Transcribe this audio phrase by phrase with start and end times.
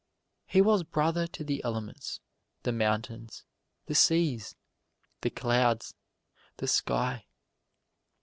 [0.47, 2.21] He was brother to the elements,
[2.63, 3.43] the mountains,
[3.85, 4.55] the seas,
[5.21, 5.93] the clouds,
[6.57, 7.27] the sky.